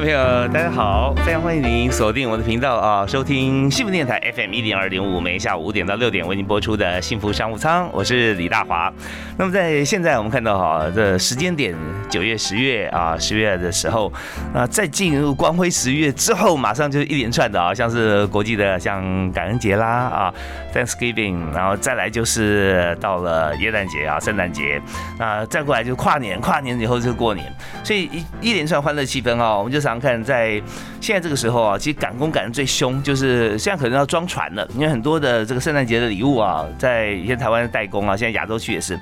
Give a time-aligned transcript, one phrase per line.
[0.00, 8.92] 听众朋友，大家好，非常欢迎您锁定我的频道啊，收听幸福电台 FM 一点二点五，每天下午五点到六点为您播出的幸福商务舱，我是李大华。
[9.36, 11.74] 那么在现在我们看到哈，这时间点
[12.08, 14.12] 九月、十月啊，十月的时候
[14.54, 19.02] 啊，在进入光辉十月之后，马上就是一连串的啊，像是国际的像
[19.32, 20.34] 感恩节啦啊
[20.72, 24.80] ，Thanksgiving，然后再来就是到了耶诞节啊，圣诞节
[25.18, 28.04] 啊，再过来就是跨年，跨年以后就是过年，所以
[28.40, 29.78] 一一连串欢乐气氛啊，我们就。
[29.88, 30.62] 常看，在
[31.00, 39.00] 现在这个时候啊，其实赶工赶的最凶，就是现在可能要装船了，因为很多的这个圣诞节的礼物啊，在以前台湾的代工啊，现在亚洲区也是。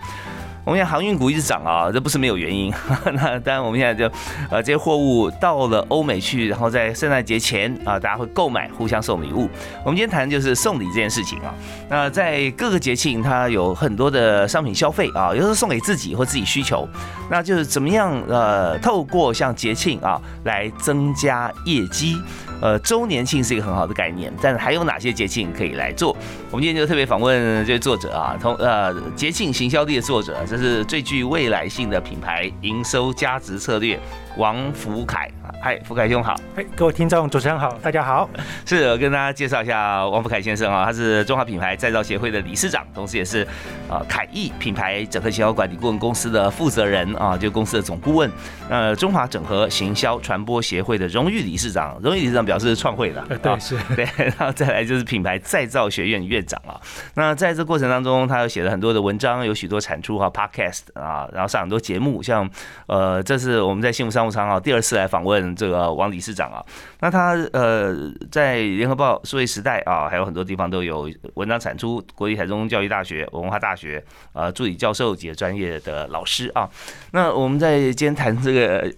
[0.67, 2.75] 我们现在航运股一直涨啊，这不是没有原因。
[3.14, 4.12] 那当然，我们现在就
[4.50, 9.48] 呃这些货物到了欧美去，然后在圣诞节前啊，大家会购买，互相送礼物。
[9.84, 11.55] 我们今天谈的就是送礼这件事情啊。
[11.89, 16.89] 那在各个节庆，它有很多的商品消费啊，有时候送给自己或自己需求，
[17.30, 22.20] 那就是怎么样呃，透过像节庆啊来增加业绩。
[22.61, 26.17] 呃，周年庆是一个很好的概念，但是还有哪些节庆可以来做？
[26.51, 34.01] 我们今天就特别访问这位作者啊，同呃节庆行销力的作者，这是最具未来性的品牌营收价值策略。
[34.37, 35.31] 王福凯，
[35.62, 38.29] 嗨，福凯兄好，哎，各位听众主持人好，大家好，
[38.67, 43.42] 是我跟大家介绍一下王福凯先生啊，他是中华品牌再造协会的理事长，同时也是
[43.89, 48.31] 啊凯艺品牌整合行销管理顾问公司的负责人啊，就公司的总顾问，
[48.69, 53.79] 呃，中华整合行销传播协会的荣誉理事长，荣誉理事长表示创会的，对，是。
[53.97, 56.79] 对，然后再来就是品牌再造学院院长啊，
[57.14, 62.47] 那在这过程当中，他有写了很多的文章，有许多产出哈，podcast 啊，然后上很多节目，像
[62.86, 64.26] 呃，这是我们在幸福商。
[64.31, 66.64] 常啊，第二次来访问这个王理事长啊，
[67.01, 67.95] 那他呃
[68.31, 72.03] 在联合报、数位时代啊，还有很多地方都有文章产出。
[72.14, 76.69] 国立台中教育大学文化大学呃助理教授及专业的老师啊。
[77.13, 78.92] 那我们在今天谈这个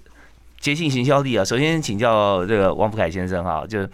[0.58, 3.86] 节庆行销力啊，首先请教这个王福凯先生哈，就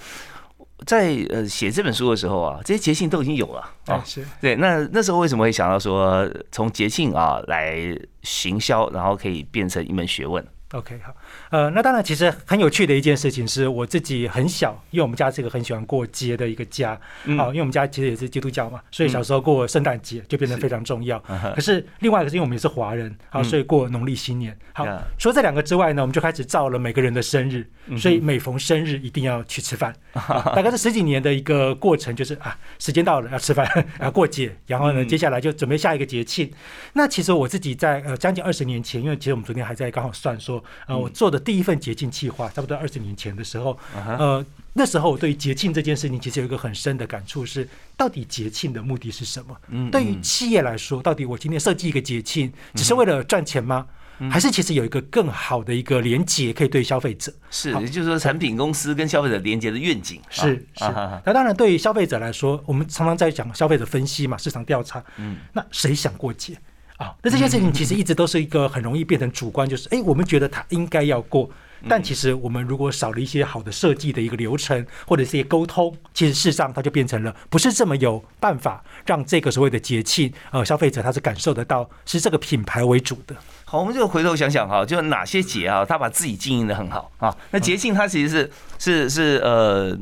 [0.86, 4.56] 在呃写这本书的时候啊，这些节庆都已经有了啊，是对。
[4.56, 7.76] 那那时候为什么会想到说从节庆啊来
[8.22, 11.14] 行销，然后可以变成一门学问？OK，好，
[11.54, 17.00] 呃，那当然，其实很有趣的一件事情是，我自己很小，因为我们家是一个很喜欢过节的一个家，
[17.38, 21.16] 好，因为我们家其实也是基督教嘛，所以小时候过圣诞节就变得非常重要。
[21.54, 24.58] 可是另外一个是因为我们也是华人，好，所以过农历新年。
[24.72, 24.84] 好，
[25.16, 27.64] 除了这两个之外呢，我们就开始造了每个人的生日，
[27.96, 29.94] 所以每逢生日一定要去吃饭。
[30.56, 33.64] 大概是十几年的一个过程，就是啊，时间到了要吃饭，
[34.02, 36.50] 要过节，然后呢，接下来就准备下一个节庆。
[36.94, 40.60] 那其实我自己在呃将近二十年前，因为其实我们昨天还在刚好算说。
[40.88, 49.56] 呃，我做的第一份节庆计划，差不多二十年前的时候，呃，那时候我对于节庆这件事情，其实有一个很深的感触，是到底节庆的目的是什么？
[49.68, 53.86] 嗯，对于企业来说，到底我今天设计一个节庆，只是为了赚钱吗？
[54.30, 57.34] 还是其实有一个更好的一个连接，可以对消费者？
[57.50, 60.20] 是，也就是说，产品公司跟消费者连接的愿景。
[60.30, 60.84] 是是。
[61.24, 65.02] 那当然，对于消费者来说，我们常常在讲消费者分析嘛，市场调查。
[65.16, 65.38] 嗯。
[65.52, 66.56] 那谁想过节？
[66.96, 71.50] 啊，那这件事情其实一直都是一个很容易变成主观，就是哎，我们觉得它应该要过，
[71.88, 83.34] 但其实我们如果少了一些好的设计的一个流程或者一些沟通，其实事实上它就变成了不是这么有办法让这个所谓的节庆，呃，消费者他是感受得到是这个品牌为主的。
[83.64, 89.98] 好，我们就回头想想哈，就哪些节啊，他把自己经营的很好啊，那节庆它其实是是是呃，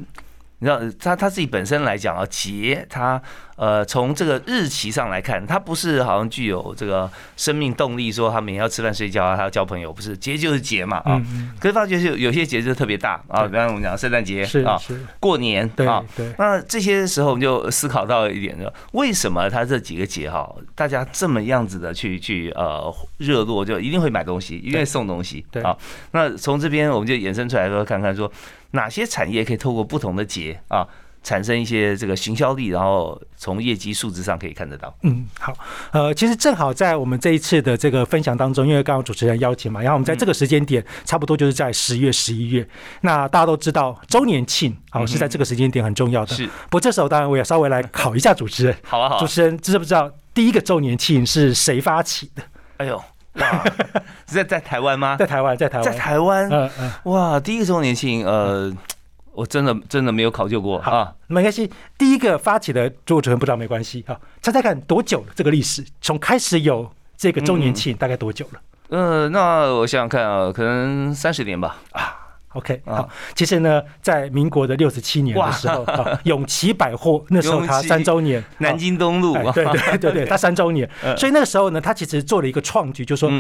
[0.59, 3.23] 你知道他他自己本身来讲啊，节他。
[3.57, 11.21] 呃，从这个日期上来看，它不是好像具有这个生命动力，说他每天要吃饭睡觉啊，还要交朋友，不是节就是节嘛啊。
[11.61, 14.81] 可是发觉是有些节就特别大啊，比方我们讲圣诞节啊，
[15.21, 16.03] 过年啊，
[16.39, 25.77] 那这些时候我们就思考到一点，就为什么他这几个节哈，大家这么样子的去去呃热络，就一定会买东西，一定会送东西啊。
[26.13, 28.33] 那从这边我们就衍生出来说，看看说
[28.73, 30.89] 哪些产业可以透过不同的节啊。
[31.23, 34.93] 产生一些这个行销力，然后从业绩数字上可以看得到。
[35.03, 35.55] 嗯，好，
[35.93, 42.67] 呃，其实正好在我们这一次的这个分享当中，因为刚刚主持人邀请嘛，然后我们在这个时间点，差不多就是在十月、十一月，
[43.03, 46.35] 那大家都知道周年庆，好是在这个时间点很重要的。
[46.35, 48.77] 是，不过这时候当然我也稍微来考一下主持人。
[48.83, 49.19] 好啊，好。
[49.21, 52.43] 主持人知不知道第一个周年庆是谁发起的？
[52.79, 52.97] 哎呦，
[53.35, 53.65] 哇，
[54.27, 55.17] 在在台湾吗？
[55.17, 56.49] 在台湾，在台湾，在台湾。
[56.51, 56.93] 嗯嗯。
[57.05, 58.73] 哇，第一个周年庆，呃。
[59.35, 61.71] 我真的真的没有考究过啊，没关系。
[61.97, 65.27] 第一个发起的主持人不知道没关系啊，猜猜看多久了？
[65.35, 68.61] 这个历史从开始有这个周年庆大概多久了？
[68.91, 71.79] 呃，那我想想看啊，可能三十年吧。
[71.93, 72.15] 啊
[72.53, 73.09] ，OK，好。
[73.35, 75.87] 其实呢，在民国的六十七年的时候，
[76.25, 80.87] 永琪百货那时候它三周年， 南京东路，对对对对，它 三周年。
[81.17, 83.33] 所以那个时候呢，他其实做了一个创举，就是说，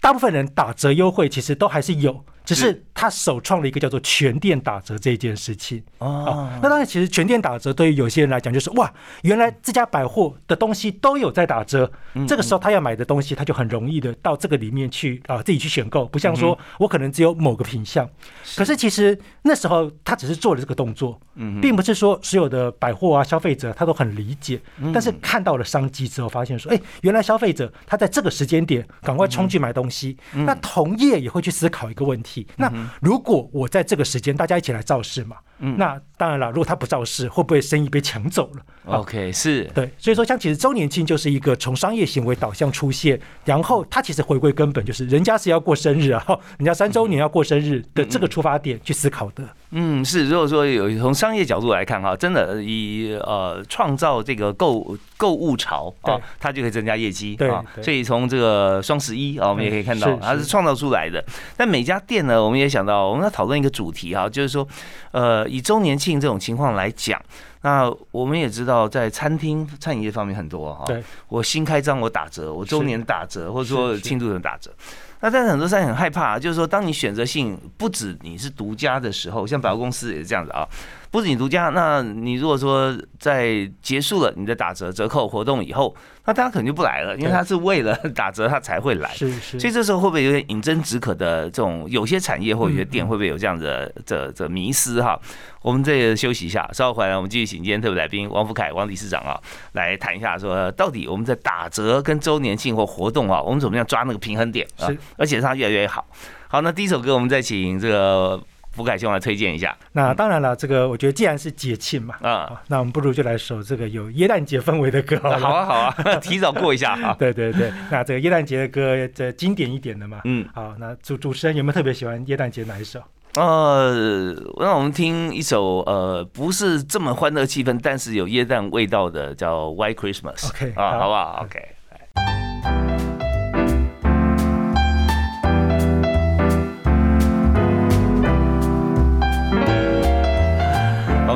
[0.00, 2.24] 大部分人打折优惠其实都还是有。
[2.44, 6.48] 只是他首创了一个叫做全店打折这件事情哦。
[6.62, 8.92] 那当然，其实全店打折对于有些人来讲就是哇，
[9.22, 11.90] 原来这家百货的东西都有在打折。
[12.26, 16.06] 这个时候他要买的东西，他就很容易的到这个里面去啊，自己去选购。
[16.06, 18.08] 不像说我可能只有某个品相。
[18.56, 21.20] 可是其实那时候他只是做了这个动作，
[21.60, 24.60] 并不是说所有的百货啊消费者他都很理解。
[24.92, 30.16] 但是看到了商机之后，发现说，哎，原来消费者他在这个时间点赶快冲去买东西。
[30.32, 32.31] 那同业也会去思考一个问题。
[32.56, 35.36] 那如果我在这个时间，大家一起来造势嘛？
[35.62, 38.62] 嗯，那当然了，如果他不造势，会不会生意被抢走了
[38.98, 46.24] ？OK，是对，所以说像其实周年庆就是一个从商业行为导向出现，然后他其实回归根本就是人家是要过生日啊，
[46.58, 49.44] 人家三周年要过生日的这个出发点去思考的。
[49.70, 57.64] 嗯，是，如果说有从商业角度来看哈，真的以呃创造这个购购物潮啊，它就可以增加业绩啊。
[57.80, 61.24] 所以从这个双十一啊，我们也可以看到它是创造出来的。
[61.56, 64.66] 但每家店呢，我们也想到我们要讨论一个主题哈，就是说
[65.12, 65.48] 呃。
[65.52, 67.20] 以周年庆这种情况来讲，
[67.60, 70.86] 那我们也知道，在餐厅餐饮业方面很多哈。
[70.86, 74.72] 对，我新开张我打折，我周年打折，或者说庆祝的打折。
[75.20, 80.66] 那但是很多商很害怕，就是说，当你选择性不止你是独家的时候，像百货公司也是这样子啊。
[81.12, 85.94] 不止你独家，那你如果说在结束了你的打折折扣活动以后，
[86.24, 89.12] 那大家可能就不来了，因为他是为了打折他才会来。
[89.12, 89.60] 是是。
[89.60, 91.86] 所以这时候会不会有点饮鸩止渴的这种？
[91.90, 95.20] 有些产业或有些店会不会有这样的这这迷失哈？
[95.60, 99.38] 我们这个休息一下，稍后回来我们继续请今天特别来宾王福凯王理事长啊
[99.72, 104.88] 来谈一下，说到底我们在打折跟周年庆或活动啊，我们怎么样抓那个平衡点啊？
[105.18, 106.06] 而且它越来越好。
[106.48, 108.42] 好，那第一首歌我们再请这个。
[108.72, 109.76] 福凯兄来推荐一下。
[109.92, 115.18] 那当然了，这个我觉得既然是节庆嘛，啊，那我们不如就来首这个有耶诞节氛围的歌。
[115.38, 117.14] 好啊，好啊， 提早过一下 哈。
[117.18, 120.20] 对对对，那这个耶诞节的歌，这经典一点的嘛。
[120.24, 123.00] 嗯，好，那主主持人有没有特别喜欢耶诞节哪一首？
[123.34, 130.36] 呃，让我们听一首呃，不是这么欢乐气氛，但是有耶诞味道的，叫《White Christmas》。
[130.50, 131.58] OK，啊，好不好？OK。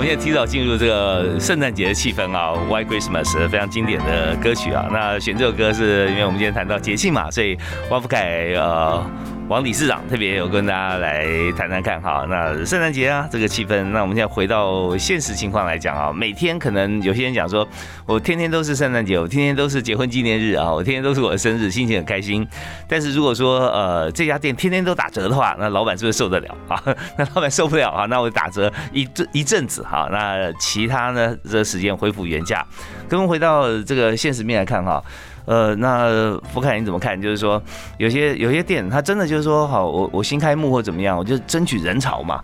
[0.07, 4.89] 也提早进入这个圣诞节的气氛啊，Y Christmas 非常经典的歌曲啊。
[4.93, 7.59] 那选这首歌是因为我们今天谈到节庆嘛，所以
[7.91, 9.05] 汪福凯呃。
[9.49, 11.25] 王理事长特别有跟大家来
[11.57, 17.67] 谈谈看哈，那圣诞节啊这个气氛，那我们现在回到现实情况来讲啊，每天可能有些人讲说，
[18.07, 22.45] 我天天都是圣诞节，我天天都是结婚纪念日啊，我天天都是我的生日，心情很开心。
[22.89, 26.83] 但是如果说呃这家店天天都打折的话，那老板是不是受得了啊？
[27.17, 32.67] 那老板受不了啊，那我打折一阵一阵子哈，那其他呢这时间恢复原价。
[33.09, 35.01] 跟我们回到这个现实面来看哈。
[35.47, 37.21] 呃，那福凯你怎么看？
[37.21, 37.61] 就是说，
[37.97, 42.43] 有些有些店，他真的就是说，好，我我新开幕或怎么样，我就争取人潮嘛。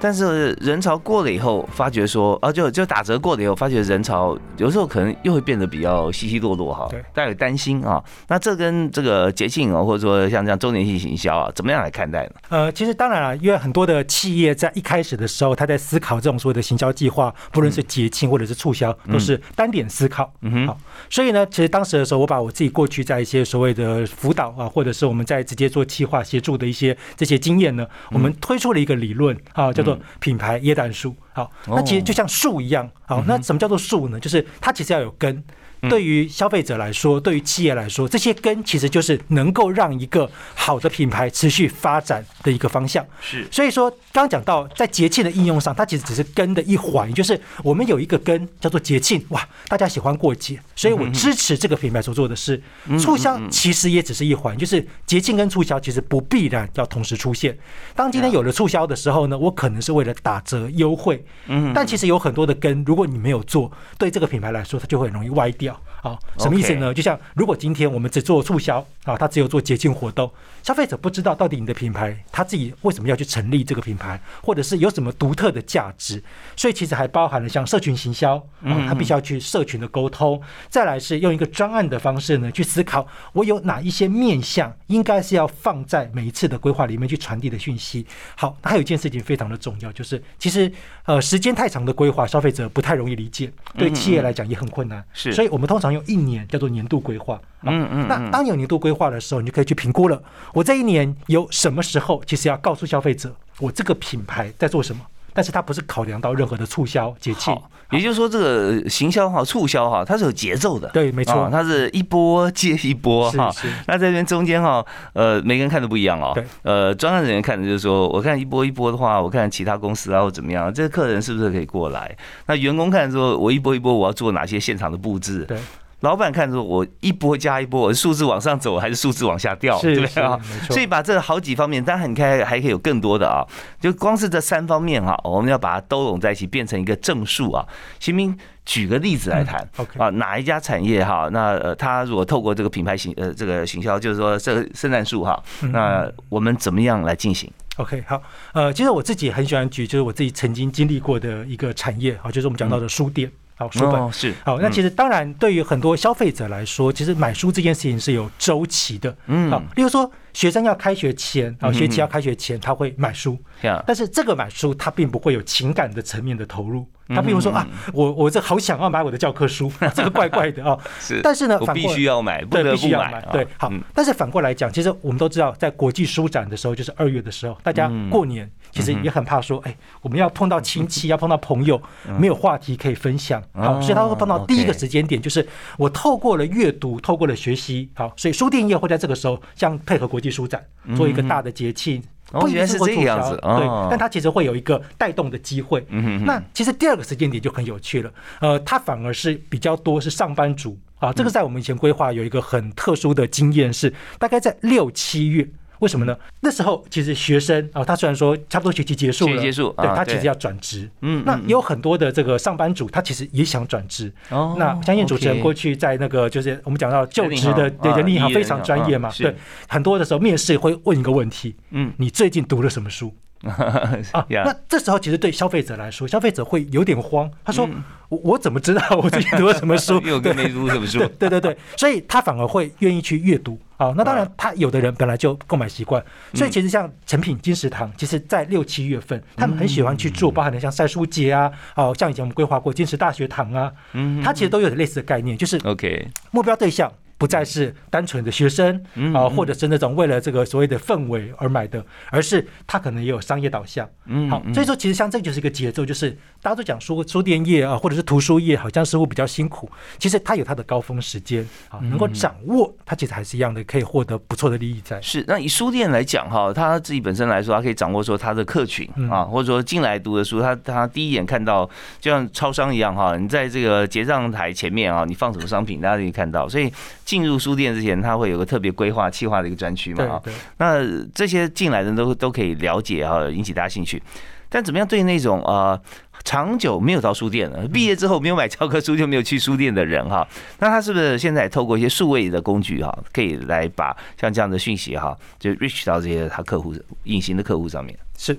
[0.00, 8.02] 但是人潮过了以后，发觉说啊，就就打折过了以后，发觉人潮有时候可能又会变得比较稀稀落落哈，大家有担心啊。
[8.28, 12.32] 那这跟这个节庆啊，或者说像这样周年性行销啊，怎么样来看待呢？
[12.50, 20.32] 呃，其实当然了，因为很多的企业在一开始的时候，他在思考这种所谓的行销计划，不论是节庆或者是促销，都是单点思考。
[20.42, 20.66] 嗯哼。
[20.66, 34.20] 好，所以呢，其实当时的时候，我把我自己过去在一些所谓的辅导啊，或者是我们在直接做企划协助的一些这些经验呢，我们推出了一个理论啊，叫做品牌椰蛋树，好，那其实就像树一样，好，那什么叫做树呢？
[34.20, 35.42] 就是它其实要有根。
[35.82, 43.04] 对于消费者来说，对于企业来说，这些根其实就是能够让一个好的品牌持续发展的一个方向。
[43.20, 52.60] 是，所以说刚刚讲到在节庆的应用上，它其实只是根的一环，就是我们有一个根叫做节庆，哇，大家喜欢过节，所以我支持这个品牌所做的事。
[52.98, 57.56] 促销其实也只是一环，就是节庆跟促销其实不必然要同时出现。
[57.94, 65.65] 当今天有了促销的时候呢，我可能是为了打折优惠，嗯，但其实有很多的根，如果你没有做，对这个品牌来说，它就会很容易歪掉。
[65.74, 66.94] 好，什么意思呢？
[66.94, 70.30] 就像如果今天我们只做促销啊，它只有做节庆活动，
[70.62, 76.22] 消费者不知道到底你的品牌他自己为什么要去成立这个品牌，或者是有什么独特的价值。
[76.54, 88.06] 所以其实还包含了像社群行销啊，他必须要去社群的沟通，再来是用一个专案的方式呢去思考，我有哪一些面向应该是要放在每一次的规划里面去传递的讯息。
[88.36, 90.70] 好，还有一件事情非常的重要，就是其实
[91.04, 95.04] 呃时间太长的规划，消费者不太容易理解，对企业来讲也很困难。
[95.12, 95.86] 是，所以我们通常。
[95.90, 100.22] 用一年叫做年度规划，嗯嗯，那当有年度规划的时候，你就可以去评估了。
[100.52, 105.00] 我这一年有什么时候，其实要告诉消费者，我这个品牌在做什么。
[105.36, 107.50] 但是它不是考量到任何的促销节气，
[107.90, 110.88] 也就是说，这个行销哈、促销哈，它是有节奏的。
[110.88, 113.52] 对，没错，它是一波接一波哈。
[113.86, 116.32] 那这边中间哈，呃，每个人看的不一样哦。
[116.34, 116.42] 对。
[116.62, 122.16] 呃，专案人员看的就是说，我看一波一波的话，我看其他公司啊或怎么样，这个客人是不是可以过来？
[122.46, 125.44] 那员工看说，我一波一波我要做哪些现场的布置？
[125.44, 125.58] 对。
[126.06, 130.38] 老板看着我一波加一波，我是数字往上走还是数字往下掉，对不对啊？
[130.70, 133.42] 所以把这好几方面，当然你看还可以有更多的啊，
[133.80, 137.66] 就光是这三方面哈，我们要把它都拢在一起，变成一个正数啊。
[137.98, 141.28] 新明举个例子来谈，OK 啊，哪一家产业哈？
[141.32, 148.22] 那呃，他如果透过这个品牌行呃这个行销，就是说这个圣诞树哈，那我们怎么样来进行？OK，好，
[148.52, 153.28] 呃，其实我自己很喜欢举，就是我自己曾经经历过的一个产业啊，就是我们讲到的书店。
[153.56, 154.12] 好书本。
[154.12, 154.34] 是。
[154.44, 159.16] 好，那其实当然对于很多消费者来说，其实买书这件事情是有周期的。
[159.26, 163.38] 嗯，好，例如说学生要开学前，啊，学期要开学前，他会买书，
[163.86, 166.86] 但是这个买书他并不会有情感的层面的投入。
[167.08, 170.76] 他比如说啊，我我这好想要买我的教科书， 这个怪怪的啊。
[171.00, 173.24] 是，但是呢，我必须要买，对，必须要买。
[173.32, 173.72] 对，好。
[173.94, 181.80] 但是反过来讲，其实我们都知道，在国际书展的时候，就是二月的时候，大家过年其实也很怕说，哎，我们要碰到亲戚，要碰到朋友，
[182.18, 183.40] 没有话题可以分享。
[183.54, 185.46] 好，所以他会碰到第一个时间点，就是
[185.78, 187.88] 我透过了阅读，透过了学习。
[187.94, 190.64] 好，所以书店业会在这个时候，像配合国际书展，
[190.96, 192.02] 做一个大的节庆。
[192.32, 195.86] 不一定是这个样子，对，但它其实会有一个带动的机会。
[196.24, 205.48] 那其实第二个时间点就很有趣了，呃，它反而是比较多是上班族啊，这个在我们以前规划有一个很特殊的经验是，大概在六七月。
[205.80, 206.16] 为什么呢？
[206.40, 210.88] 那时候其实学生啊，他虽然说差不多学期结束了，结束，对他其实要转职。
[211.02, 214.12] 嗯，那有很多的这个上班族，他其实也想转职。
[214.30, 219.34] 哦，那相信主持人过去在那个就是我们讲到就职的人力银行非常专业嘛，对，
[219.68, 223.14] 很多的时候面试会问一个问题，嗯，你最近读了什么书？
[223.46, 227.30] 啊，那这时候其实对消费者来说，消费者会有点慌。
[227.44, 227.68] 他说
[228.08, 230.00] ：“我我怎么知道我最近读了什么书？
[230.08, 233.60] 有跟没读什么书？” 对对对，所以他反而会愿意去阅读。
[233.76, 236.02] 好，那当然，他有的人本来就购买习惯，
[236.34, 246.90] 所以其实像成品金石堂，其实在六七月份，他们很喜欢去做，包含的像晒书节啊，哦，像以前我们规划过金石大学堂啊，嗯，它其实都有类似的概念，就是 OK 目标对象。
[247.18, 248.82] 不再是单纯的学生
[249.14, 253.88] 啊，或者是那种为了这个所谓的氛围而买的，而是他可能也有商业导向。
[254.04, 256.10] 嗯，好，所以说其实像这就是一个节奏，就是
[256.42, 259.70] 大家都讲书书店业啊，或者是图书业，好像似乎比较辛苦。
[259.98, 265.00] 其实它有它的高峰时间啊，能够掌握它，其实还是一样的，可以获得不错的利益在。
[265.00, 271.68] 是，那以书店来讲哈，他自己本身来说，他可以掌握说他的客群啊，或者说进来读的书，他他第一眼看到，
[271.98, 276.70] 就像超商一样哈，你在这个结账台前面啊，你放什么商品，大家可以看到，所以。
[277.06, 280.20] 进入书店之前，他会有个特别规划、计划的一个专区嘛？
[280.22, 280.34] 对。
[280.58, 280.84] 那
[281.14, 284.02] 这些进来的都都可以了解啊，引起大家兴趣。
[284.48, 285.80] 但怎么样对那种呃
[286.24, 290.26] 长久没有到书店的，毕业之后没有买教科书就没有去书店的人哈？
[290.58, 297.98] 那他是不是现在透过一些数位的工具哈，可以来把像这样的讯息哈，就 reach 到这些他客户隐形的客户上面？
[298.18, 298.36] 是。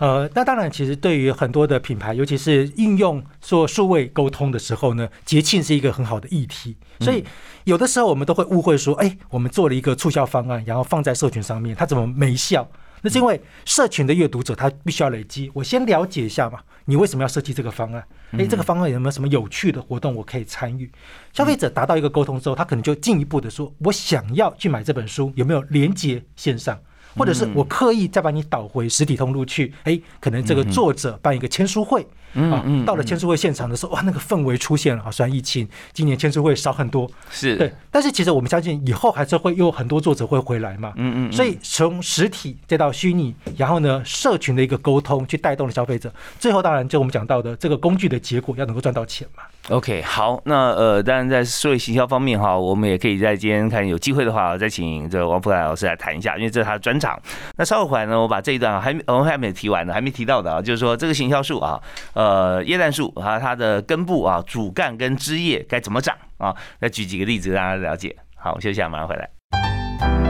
[0.00, 6.74] 呃，那当然，其实对于很多的品牌，尤其是应用做数位沟通的时候呢，节庆是一个很好的议题。
[7.00, 7.22] 所以
[7.64, 12.66] 有的时候我们都会误会说，哎，我们做了一个促销方案，然后放在社群上面，它怎么没效？
[13.02, 18.02] 那是因为社群的阅读者他必须要累积，我先了解一下嘛，你为什么要设计这个方案？
[18.32, 20.90] 哎，这个方案有没有什么有趣的活动我可以参与？
[21.34, 26.78] 消费者达到一个沟通之后，他可能就进一步的说，我想要去买这本书，有没有连接线上？
[27.16, 35.10] 或者是我刻意再把你导回实体通路去，哎，可能这个作者办一个签书会，啊，到了签书会现场的时候，哇，那个氛围出现了。
[35.10, 37.56] 虽然疫情，今年签书会少很多，是。
[37.56, 49.42] 对，但是其实我们相信以后还是会有很多作者会回来嘛，嗯嗯，所以从实体再到虚拟，然后呢，社群的一个沟通去带动了消费者，最后当然就我们讲到的这个工具的结果要能够赚到钱嘛。
[49.70, 57.16] OK，好，那呃，当然在数位行销方面哈，我们也可以在今天看有机会的话，再请这个王福凯老师来谈一下，因为这是他的专场。
[57.56, 61.80] 那稍后回来呢，我把这一段还没我们还没提完呢，还没提到的啊，就是说这个行销树啊，
[62.14, 66.52] 呃，椰蛋树啊，它的根部啊、主干跟枝叶该怎么长啊？
[66.80, 68.16] 再举几个例子让大家了解。
[68.34, 70.29] 好，我休息下，马上回来。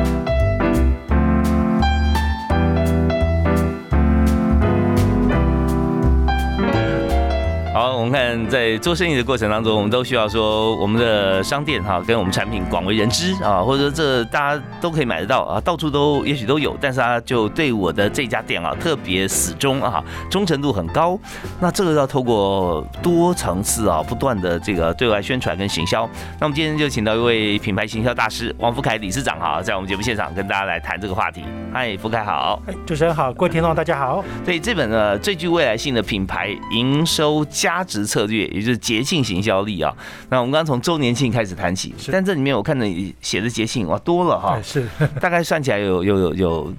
[7.72, 21.16] 好，我们看在做生意的过程当中，我们都需要说我们的商店哈，跟我们产品广为人知啊，或者说这大家都可以买得到啊，到处都也许都有，但是他就对我的这家店啊特别死忠啊，忠诚度很高。
[21.60, 26.04] 那这个要透过多层次啊，不断的这个对外宣传跟行销。
[26.40, 31.44] 那我们今天就请到一位品牌行销大师王福凯理事长哈，在我们节目现场跟大家来谈这个话题。
[31.72, 34.24] 嗨，福凯好，主持人好，各位听众大家好。
[34.44, 37.46] 对这本呢最具未来性的品牌营收。
[37.61, 39.95] 价值策略，也就是节庆行销力啊。
[40.31, 44.88] 那我们刚刚从周年庆开始谈起，但这里面我看你写的节庆哇多了哈，是
[45.21, 46.75] 大概算起来有有有有。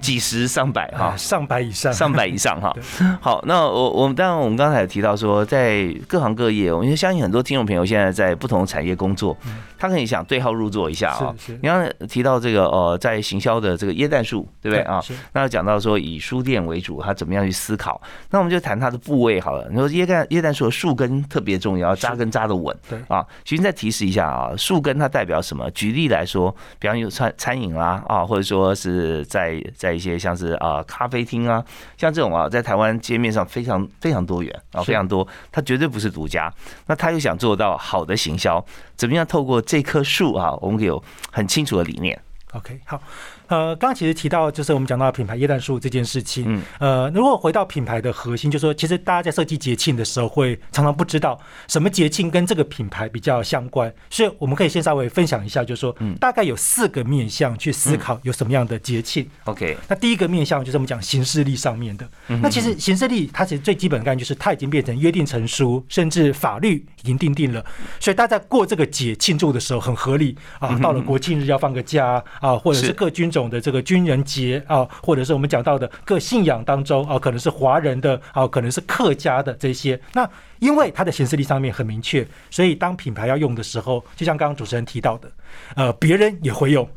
[0.00, 2.74] 几十上百哈， 上百以上，上百以上哈。
[3.20, 9.36] 好，那我我们当然我们刚才有提到说，在各行各业，我们相信很多听众朋友现在在不同产业工作，
[9.80, 11.34] 他可以想对号入座一下啊。
[11.62, 15.02] 你刚才提到这个呃，在行销的这个椰蛋树，对不对啊？
[15.32, 18.00] 那讲到说以书店为主，他怎么样去思考？
[18.30, 19.66] 那我们就谈它的部位好了。
[19.70, 22.76] 你说椰蛋椰蛋树的树根特别重要，扎根扎的稳。
[22.88, 25.68] 对啊，其实再提示一下啊，树根它代表什么？
[25.70, 31.64] 举例来说，比方有餐餐饮啦啊，或者说是在在在一些像是啊咖啡厅啊，
[31.96, 36.52] 像这种啊，在台湾街面上非常非常多元啊，非常多，它绝对不是独家。
[36.86, 38.62] 那他又想做到好的行销，
[38.96, 41.00] 怎么样透过这棵树啊，我们有
[41.30, 42.20] 很清楚的理念。
[42.52, 43.00] OK，好。
[43.46, 46.44] 呃，刚刚其实提到就是我们讲到品牌椰蛋树这件事情。
[46.48, 46.62] 嗯。
[46.78, 51.38] 呃，如果回到品牌的核心，就是说其实大家在设计节庆的时候，会常常不知道
[51.68, 53.92] 什么节庆跟这个品牌比较相关。
[54.08, 59.28] 所以我们可以先稍微分享一下，就是说，大概有四个面向去思考有什么样的节庆。
[59.44, 59.76] OK。
[59.86, 62.08] 那第一个面向就是我们讲形式力上面的。
[62.42, 67.64] 那其实形式力它其实最基本的概念就是它已经变成约定成书，甚至法律已经定定了。
[68.00, 70.76] 所以大家在过这个节庆祝的时候很合理啊。
[70.80, 73.50] 到了国庆日要放个假啊，或者是各军种。
[73.50, 80.00] 的这个军人节啊，或者是我们讲到的各信仰当中啊，可能是华人的啊，可能是客家的这些。
[80.12, 80.28] 那
[80.60, 85.28] 因为它的形式力上面很明确，所以当品牌要用的时候，就像刚刚主持人提到的，
[85.74, 86.88] 呃，别人也会用，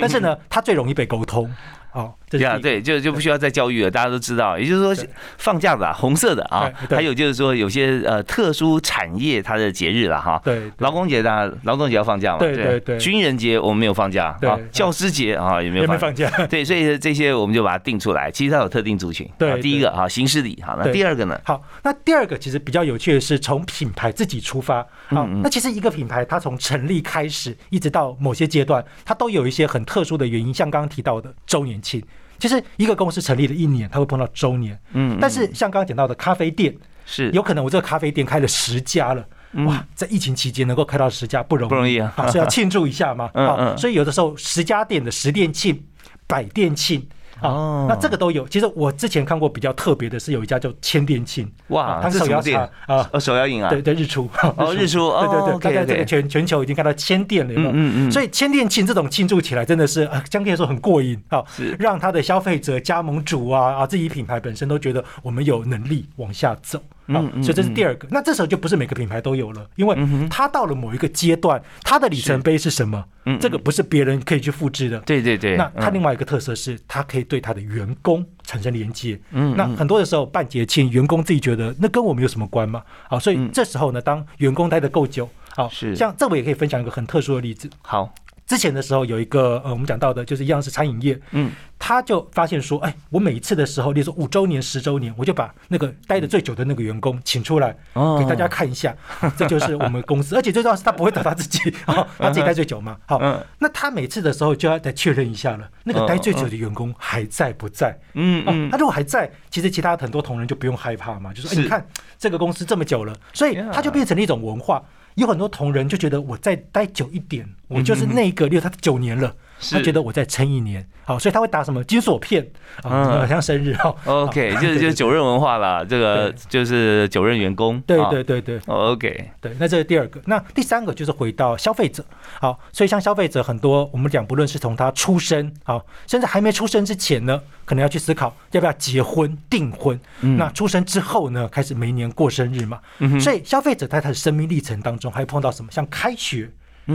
[0.00, 1.52] 但是呢， 它最容易被沟通。
[1.92, 4.58] 哦，对啊，对，就就不需要再教育了，大家都知道。
[4.58, 5.06] 也就是说，
[5.38, 10.40] 放假的红色的啊，还有就是说，有些呃特殊产业它的节日了哈。
[10.44, 12.38] 对，劳工节的劳动节要放假嘛？
[12.38, 12.98] 对对对。
[12.98, 16.30] 军人节我们没有放假啊，教师节啊也没有放假。
[16.50, 18.30] 对，所以这些我们就把它定出来。
[18.30, 19.28] 其实它有特定族群。
[19.38, 21.40] 对，第一个啊，形式里好，那第二个呢？
[21.44, 24.86] 好，那第二个其实比较有趣的是从品牌自己出发。
[25.08, 32.02] 好，那其实一个品牌它从成立开始一直到某些阶段，它都有一些很特殊的原因，像刚刚提到的周年庆。
[32.38, 34.78] 其实一个公司成立了一年，它会碰到周年。
[34.92, 36.74] 嗯，但是像刚刚讲到的咖啡店，
[37.04, 39.24] 是有可能我这个咖啡店开了十家了，
[39.66, 43.30] 哇，在疫情期间能够开到十家不容易，不容易啊，所以要庆祝一下嘛。
[43.34, 45.82] 嗯嗯，所以有的时候十家店的十店庆、
[46.26, 47.06] 百店庆。
[47.42, 48.46] 哦，那这个都有。
[48.48, 54.28] 其实我之前看过比较特别的是，有一家叫千店庆，哇，它是手摇店啊，手摇饮啊，对对，日出。
[54.56, 58.12] 哦，日出，对对对，大概这个全全球已经看到千店了，嗯嗯嗯。
[58.12, 61.76] 所以千店庆这种庆祝起来真的是，相对来说很过瘾啊，是。
[61.78, 66.80] 让他的消费者、加盟主啊啊，自己品牌本身都觉得我们有能力往下走。
[67.08, 68.06] 嗯，所以这是第二个。
[68.10, 69.96] 那这时候就不是每个品牌都有了，因为
[70.28, 73.04] 它到了某一个阶段，它的里程碑是什么？
[73.24, 74.98] 嗯，这个不是别人可以去复制的。
[75.00, 75.56] 对对对。
[75.56, 79.18] 那它另外一个特色是，它可以对它的员工产生连接。
[79.32, 82.82] 嗯，那很多的时候办节庆，员工自己觉得那跟我们有什么关吗？
[83.08, 87.70] 好，所以这时候呢，当员工待的够久，好，是像这我也可以分享一个很特殊的例子。
[87.82, 88.14] 好。
[88.46, 91.50] 之前的时候有一个呃，我们讲到的就是一样是餐饮业，嗯，
[91.88, 97.74] 他就发现说，哎，我每一次的时候，例如说五周年、十周年，我就把那个待的最久的那个员工请出来，
[98.18, 98.94] 给大家看一下，
[99.38, 101.58] 这就是我们公司， 而且最重要是他不会找他自己，
[102.18, 103.18] 他自己待最久嘛，好，
[103.58, 107.98] 那他每次的时候就要再确认一下了，那个待最久的员工还在不在？
[108.12, 111.86] 嗯嗯，他如果还在，其实其他很多同仁就不用害怕嘛，就说，哎，你看
[112.18, 114.84] 这个公司这么久了，所以他就变成了一种文化。
[115.14, 119.34] 有很多同仁就觉得我再待久一点，我就是那个，例如他九年了，
[119.70, 122.46] 他觉得我再撑一年，好，所以他会打什么金锁片。
[122.82, 123.94] 啊，像生日哈。
[124.04, 127.80] OK，就是就是九任文化啦，这个就是九任员工。
[127.80, 132.04] 对对对对，OK，对，那这是第二个，那第三个就是回到消费者，
[132.40, 142.78] 好，所以像消费者很多，我们讲不论是从他出生，好，甚至还没出生之前呢，可能要去思考要不要结婚订婚，那出生之后呢，开始每年过生日嘛，
[143.20, 145.72] 所以消费者在他的生命历程当中，还碰到什么？
[145.72, 146.48] 像开学。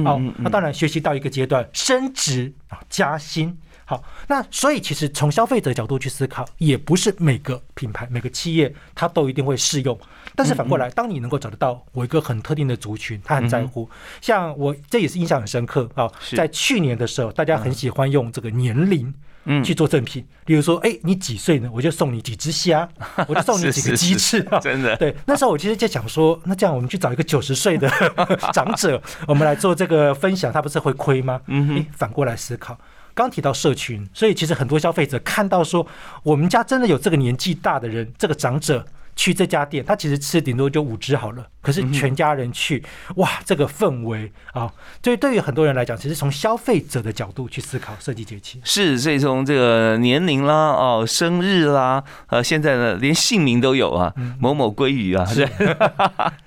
[0.04, 3.58] 好，那当然学习到一个阶段，升职啊，加薪。
[3.86, 10.00] 好，那所以其实从消费者角度去思考，也不是每个品牌、每个企业它都一定会适用。
[10.36, 13.88] 但是反过来，当你能够找得到我一个很特定的族群，他很在乎，
[14.22, 16.10] 像我这也是印象很深刻啊。
[16.34, 19.06] 在去年的时候，大家很喜欢用这个年龄。
[19.08, 19.14] 嗯，
[19.64, 21.70] 去做赠品，比如说，哎，你几岁呢？
[21.74, 22.88] 我就送你几只虾，
[23.28, 24.60] 我就送你几个鸡翅啊！
[24.60, 27.90] 真的， 对，那时候我其实就想说，那这样我们去找一个九十岁的
[28.54, 31.42] 长者，我们来做这个分享，他不是会亏吗？
[31.48, 32.78] 嗯，反过来思考，
[33.14, 35.86] 刚提到社群，所以其实很多消费者看到说，
[36.24, 38.86] 我们家真的有这个年纪大的人，这个长者。
[39.16, 41.46] 去这家店，他其实吃顶多就五只好了。
[41.64, 42.84] 可是全家人去，
[43.16, 44.72] 哇，这个氛围啊！
[45.02, 48.62] 所以对于很多人来讲，其实从消费者的角度去思考设计节气。
[48.66, 55.48] 是，所以从这个年龄啦，哦，生日啦，呃，现在呢，连姓名都有啊，某某鲑鱼啊， 对，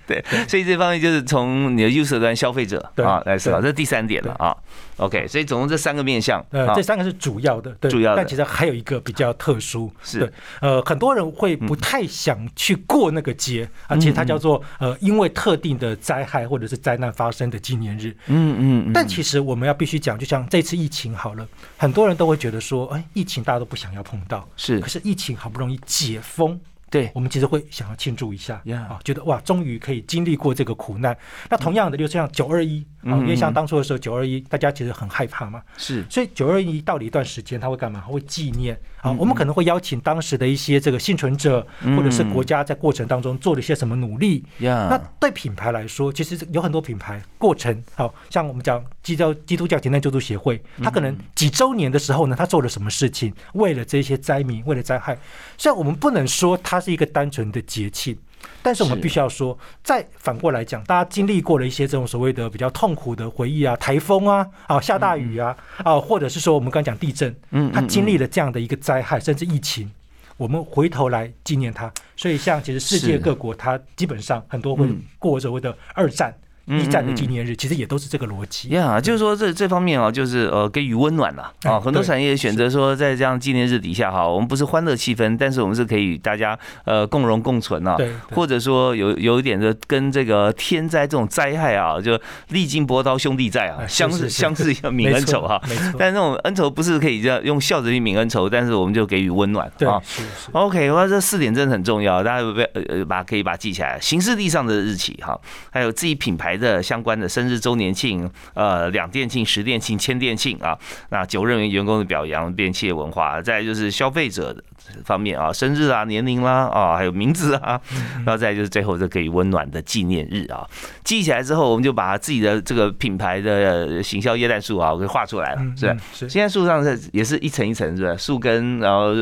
[0.07, 0.25] 对。
[0.47, 4.55] 所以这方面就是从你的 user 端消费者啊来思考，这是第三点了啊。
[4.99, 8.17] OK，所以总共这三个面向，呃，这三个是主要的，主要的。
[8.17, 18.15] 但其实还有一个比较特殊，是，呃，很多人会不太想去过那个节，而且它叫做呃，因为特定的灾害或者是灾难发生的纪念日。
[18.27, 18.93] 嗯嗯。
[18.93, 24.81] 但其实我们要必须讲，就像这次疫情好了，很多人都会觉得说，哎，疫情大家都不想要碰到，是。
[24.81, 26.61] 可是疫情好不容易解封。
[26.89, 31.17] 对，我们其实会想要庆祝一下，啊，觉得哇，终于可以经历过这个苦难。
[31.51, 36.05] 那同样的，就像九二一，啊，因为像当初的时候，九二一大家其实很害怕嘛，是。
[36.09, 38.03] 所以九二一到了一段时间，他会干嘛？
[38.03, 39.11] 会纪念啊。
[39.11, 44.45] 我们可能会邀请当时的一些这个幸存者，或者是国家在过程当中做了一些什么努力。
[44.61, 55.19] 那对品牌来说，其实有很多品牌过程，好像我们讲基督基督教简单救助协会，他可能几周年的时候呢，他做了什么事情，为了这些灾民，为了灾害。
[55.59, 56.76] 虽然我们不能说他。
[56.77, 58.15] 它是一个单纯的节庆，
[58.63, 69.91] 但是我们必须要说，再反过来讲，大家经历过了一些这种所谓的比较痛苦的回忆啊，台风啊，啊下大雨啊，啊或者是说我们刚讲地震，嗯，他经历了这样的一个灾害，甚至疫情，
[70.37, 71.91] 我们回头来纪念他。
[72.15, 74.87] 所以像其实世界各国，它基本上很多会
[75.19, 76.37] 过所谓的二战。
[76.67, 81.79] 一战的纪念日其实也都是这个逻辑呀，就是说这这方面啊，就是呃给予温暖了啊。
[81.79, 87.97] 很多产业选择说在这样纪念日底下哈，我们不是欢乐气氛，但是我们是可以与大家呃共荣共存啊。
[88.33, 95.63] 或者说有有一点的跟这个天灾这种灾害啊，就历经波涛兄弟在啊，相似相似要泯恩仇哈。
[95.97, 100.03] 但那种恩仇不是可以这样用笑着去泯恩仇，但是我们就给予温暖啊。
[100.51, 104.01] OK，我说这四点真的很重要，大家不要呃把可以把它记起来。
[104.01, 105.39] 形式地上的日期哈，
[105.71, 106.56] 还有自己品牌。
[106.57, 110.79] 的相关的生日周年庆，呃，两店庆、十店庆、千店庆啊，
[111.11, 114.63] 那九任员工的表扬，变企业文化，再就是消费者的
[115.05, 117.81] 方面啊，生日啊、年龄啦啊，还有名字啊，
[118.25, 120.67] 然后再就是最后这可以温暖的纪念日啊，
[121.05, 125.97] 记起来之后，我们就把自己的这个品牌的行销液氮树啊，给画出来了，是吧？
[126.29, 128.17] 在树上是也是一层一层，是吧？
[128.17, 129.13] 树根，然后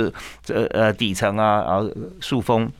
[0.42, 2.70] 这呃底层啊，然后树峰，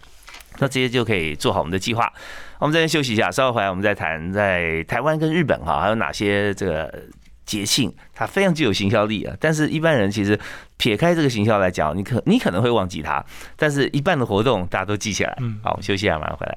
[0.58, 2.12] 那这些就可以做好我们的计划。
[2.58, 7.02] 我们这边休息一下，稍后回来我们再谈在台湾跟日本哈，还有哪些这个
[7.44, 9.36] 节庆它非常具有行销力啊。
[9.38, 10.38] 但是一般人其实
[10.76, 13.24] 撇开这个行销来讲，你可你可能会忘记它，
[13.56, 15.36] 但是一半的活动大家都记起来。
[15.40, 16.56] 嗯，好，我们休息一下，马上回来。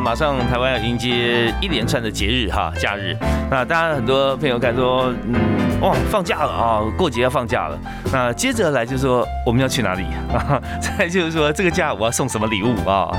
[0.00, 3.16] 马上台湾要迎接一连串的节日哈，假日。
[3.50, 5.34] 那当然很多朋友看说，嗯。
[5.80, 6.82] 哇，放假了啊！
[6.96, 7.78] 过节要放假了。
[8.10, 10.60] 那接着来就是说，我们要去哪里啊？
[10.80, 13.10] 再就是说，这个假我要送什么礼物啊？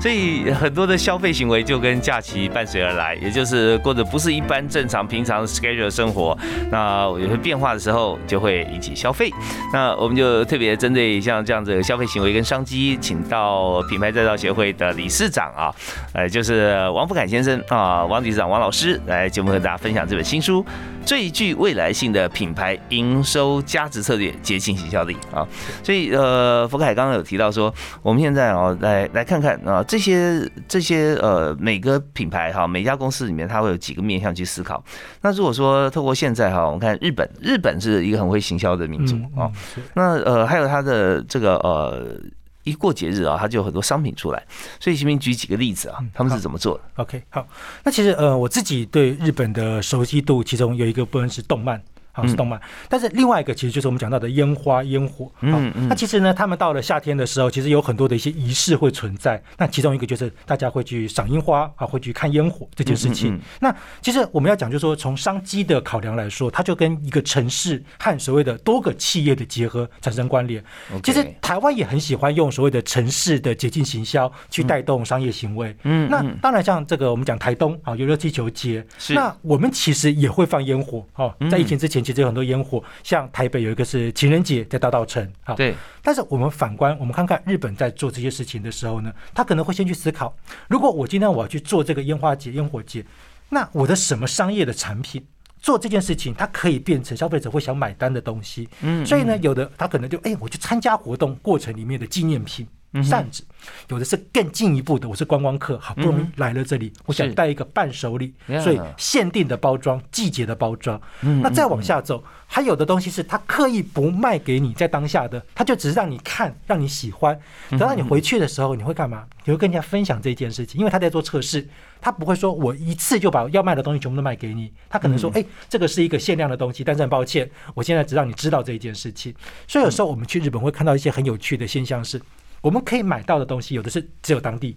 [0.00, 6.36] 所以很多的消费行为就跟假期伴随而来，也就是过着不是一般正常平常 schedule 生活。
[6.70, 9.30] 那有些变化的时候，就会引起消费。
[9.72, 15.74] 那我们就特别针对像这样子的消费行为跟商机，请到品牌再造协会的理事长啊，
[16.12, 20.62] 呃，就是王福凯先生啊，王理事长王老师来节目和大家分享这本新书。
[21.06, 25.46] 最具未来性的品牌营收价值策略，节庆行销力啊。
[25.82, 34.82] 所以呃，福凯刚刚有提到说，我们现在哦来来看看啊这些这些呃每个品牌哈每家公司里面它会有几个面向去思考。
[35.20, 39.50] 那如果说透过现在哈，我们看日本，日本是一个很会行销的民族啊。
[39.94, 42.16] 那呃还有它的这个呃。
[42.64, 44.42] 一过节日啊，它就有很多商品出来，
[44.80, 47.46] 所以前面举几个例子啊，他们是怎么做的？OK，好，
[47.84, 51.78] 那其实呃，我自己对日本的熟悉度，其中有一个部分是动漫。
[52.14, 55.28] 好是动漫，但是另外一个其实就是我们讲到的烟花烟火。
[55.40, 55.88] 嗯嗯。
[55.88, 59.42] 那其实呢，他们到了夏天的时候，其实有很多的一些仪式会存在。
[59.58, 63.36] 那其中一个就是大家会去赏樱花啊，会去看烟火这件事情。
[63.58, 70.62] 那其实我们要讲，就是说从商机的考量来说，它就跟一个城市和所谓的多个企业的结合产生关联。
[71.02, 75.76] 其实台湾也很喜欢用所谓的城市的捷径行销去带动商业行为。
[75.82, 76.08] 嗯。
[76.08, 78.86] 那当然，像这个我们讲台东啊，有热气球节。
[78.98, 79.14] 是。
[79.14, 82.03] 那我们其实也会放烟火哦，在疫情之前。
[82.04, 85.54] 其实有很多烟火，像台北有一个是情人节在大道城啊。
[85.54, 85.74] 对。
[86.02, 90.36] 但是我们反观，我们看看日本在做这些事情的时候呢，他可能会先去思考：
[90.68, 93.04] 如果我今天我要去做这个烟花节、烟火节，
[93.48, 95.24] 那我的什么商业的产品
[95.58, 98.68] 做这件事情，它可以变成消费者会想买单的东西。
[98.82, 99.04] 嗯。
[99.06, 102.66] 所以呢，有的他可能就哎，我去参加活动过程里面的纪念品。
[103.02, 103.42] 扇子，
[103.88, 105.08] 有的是更进一步的。
[105.08, 111.00] 我是观光客，好不容易来了这里，我想带一个伴手礼，所以限定的包装、季节的包装。
[111.20, 117.38] 那再往下走，还有的东西是他刻意不卖给你，在当下的，他就只是让你看，让你喜欢。
[117.70, 119.24] 等到你回去的时候，你会干嘛？
[119.44, 121.68] 你会跟人家分享这件事情，因为他在做测试，
[122.00, 129.34] 他不会说我一次就把要卖的东西全部都卖给你，他可能说，哎，这个是一个限量的东西，但是很抱歉，我现在只让你知道这一件事情。
[129.66, 132.20] 所以有时候我们去日本会看到一些很有趣的现象是。
[132.64, 134.74] 我们可以买到的东西，有的是只有当地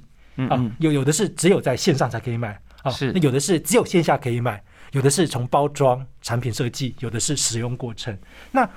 [0.50, 8.16] 啊，有有的是只有在线上才可以买啊，是那有的是只有线下可以买，有的是从包装、产品设计，有的是使用过程。
[8.52, 8.70] 那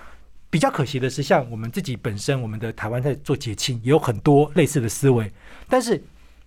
[0.48, 5.28] 比较可惜的是，像我们自己本身，我们的台湾在做节庆，也有很多类似的思维，
[5.68, 6.00] 但是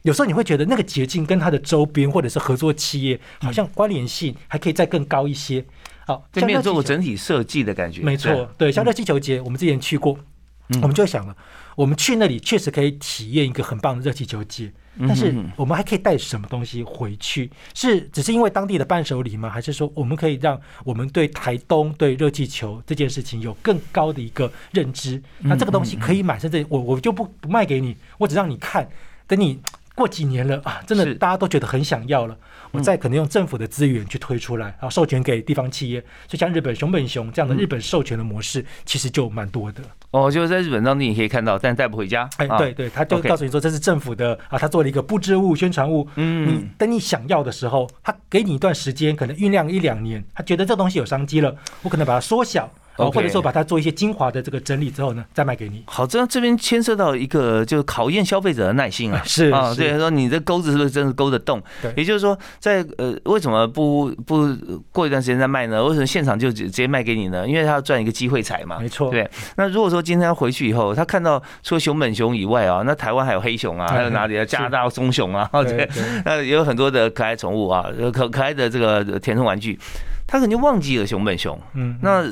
[0.04, 5.66] 有时候你会觉得那个捷径跟它的周边或者是合作企业，好像关联性还可以再更高一些。
[6.08, 10.18] 好，这边做过整体设计的感觉，没错，对，像热气球节，我们之前去过，
[10.82, 11.36] 我们就想了。
[11.76, 17.50] 我们去那里确实可以体验一个很棒的热气球节，但是我们还可以带什么东西回去？
[17.74, 19.50] 是只是因为当地的伴手礼吗？
[19.50, 25.22] 还是说我们可以让我们对台东对热气球这件事情有更高的一个认知？
[25.40, 28.88] 那这个东西可以买，甚至我我就不不卖给你，我只让你看，
[29.26, 29.60] 等你
[29.96, 32.36] 过几年了啊，真的大家都觉得很想要了。
[32.72, 39.84] 我再可能用政府的资源去推出来，然后授权给地方企业，就像日本熊本熊这样的日本授权的模式，其实就蛮多的。
[40.10, 42.28] 哦，就是在日本当地你可以看到，但带不回家。
[42.38, 46.08] 哎，对对，他就告诉你说这是政府的啊，他做了一个布置物、宣传物。
[46.16, 52.72] 嗯，你等你想要的时候，他给你一段时间，可能酝酿一两年，他觉得这东西有商机了，我可能把它缩小。
[52.98, 55.84] 哦，或者说把它做一些精华的这个整理之后呢，再卖给你。
[55.88, 59.22] 好，这样这边牵涉到一个就是考验消费者的耐心啊。
[59.26, 61.62] 是啊，对，说你这钩子是不是真的勾得动？
[61.82, 64.56] 对，也就是说，在呃，为什么不不
[64.92, 65.84] 过一段时间再卖呢？
[65.84, 67.48] 为什么现场就直直接卖给你呢？
[67.48, 68.78] 因为他要赚一个机会财嘛。
[68.80, 69.10] 没错。
[69.10, 69.28] 对。
[69.58, 74.46] 那如果说今天回去以后，他看到除了熊本熊以外啊，那台湾还有黑熊啊，还有哪里啊？
[74.46, 75.90] 加拿大棕熊啊，对，
[76.26, 79.80] 那也有很多的可爱宠物啊，可可爱的这个填充玩具，
[80.28, 81.60] 他肯定忘记了熊本熊。
[81.74, 81.98] 嗯。
[82.02, 82.24] 那。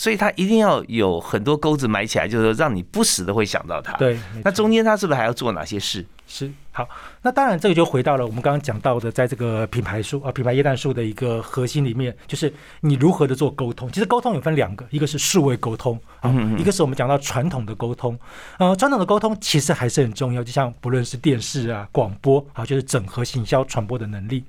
[0.00, 3.92] 所以它一定要有很多钩子埋起来，就是让你不时的会想到它。
[3.98, 6.02] 对，那中间它是不是还要做哪些事？
[6.26, 6.88] 是好，
[7.20, 13.92] 那当然这个就回到了我们刚刚讲到的，在这个品牌树啊，品牌椰蛋树的一个核心里面，就是你如何的做沟通。
[13.92, 18.18] 其实沟通有分两个，一个是数位沟通啊，一个是我们讲到传统的沟通。
[18.56, 24.42] 呃，传统的沟通其实还是很重要，就像不论是电视啊、广播啊，就是整合行销传播的能力。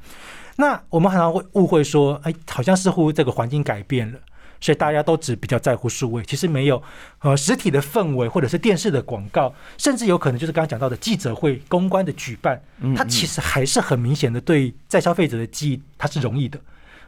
[0.56, 4.18] 那我们常常会误会说，哎，好像似乎这个环境改变了。
[4.62, 6.82] 所以大家都只比较在乎数位，其实没有
[7.20, 12.62] 呃实体的氛围，或者是电视的广告，甚至有可能就是刚刚讲到的记者会、公关的举办，
[12.96, 16.58] 它其实还是很明显的对在消费者的记忆它是容易的。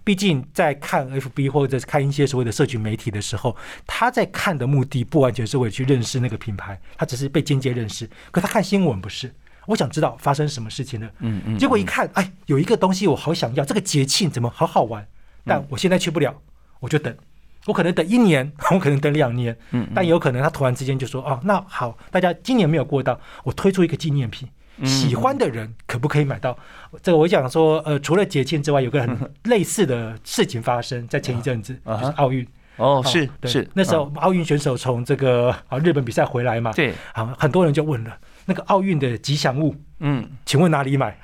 [0.03, 3.55] 毕竟在看 FB 或者是看一些所谓的社群媒体的时候，
[3.87, 8.09] 他在看的目的不完全是为了去认识那个品牌，他只是被间接认识。
[8.29, 9.33] 可他看新闻不是，
[9.65, 11.09] 我想知道发生什么事情了。
[11.19, 11.57] 嗯嗯。
[11.57, 15.07] 结果一看，哎，有一个东西我好想要，这个节庆怎么好好玩？
[15.45, 16.35] 但我现在去不了，
[16.81, 17.15] 我就等。
[17.65, 24.47] 我可能等一年， 我可能等两年，嗯，但有可能他突然之间就说，哦，那好，大家今年没有过到，我推出一个纪念品，
[24.85, 26.57] 喜欢的人可不可以买到？
[27.01, 32.45] 这个我想说，呃，除了节庆之外，有个很 类似的事情发生在前一阵子，就是奥运。
[32.77, 41.15] 哦，是是，那时候奥运选手从这个啊日本比赛回来嘛，对，啊，很多人就问了，那个奥运的吉祥物，嗯，请问哪里买？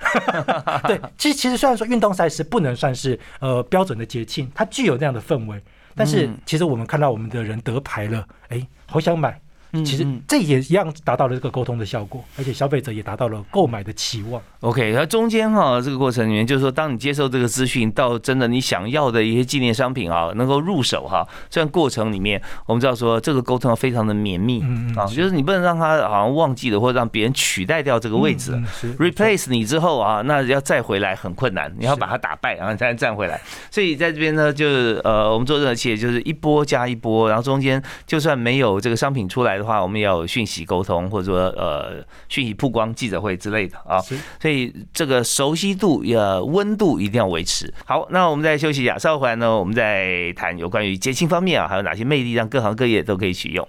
[0.86, 5.60] 对，其实其实虽然说运动赛事不能算是呃标准的节庆，它具有那样的氛围，
[6.00, 9.40] 但是其实我们看到我们的人得牌了，哎，好想买。
[9.86, 14.42] 其实这也一样达到了这个沟通的效果，而且消费者也达到了购买的期望。
[14.62, 24.64] OK，那中间哈这个过程里面，就是说当你接受这个资讯，到真的你想要的一些纪念商品啊，能够入手哈，这样过程里面，我们知道说这个沟通非常的绵密
[24.96, 28.60] 啊，就是你不能让他好像忘记了，或者让别人取代掉这个位置
[28.98, 33.40] ，replace 你之后啊，那要再回来很困难，你要把它打败，然后你才能站回来。
[33.70, 39.59] 所以在这边呢，就是呃，我们做任何企业就是一波加一波，然后中间就算没有这个商品出来。
[39.60, 44.00] 的话，我们也有讯息沟通，或者说呃讯息曝光、记者会之类的啊，
[44.40, 47.72] 所以这个熟悉度、呃温度一定要维持。
[47.86, 53.68] 好，那我们再休息一下，稍后回来呢，我们再谈有关于节庆方面啊，还有哪些魅力让各行各业都可以取用。